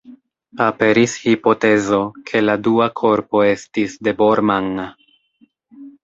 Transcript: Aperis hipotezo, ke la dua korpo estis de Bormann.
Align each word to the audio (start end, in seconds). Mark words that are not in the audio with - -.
Aperis 0.67 1.11
hipotezo, 1.25 1.99
ke 2.29 2.41
la 2.45 2.55
dua 2.67 2.87
korpo 3.01 3.41
estis 3.49 3.93
de 4.07 4.15
Bormann. 4.23 4.81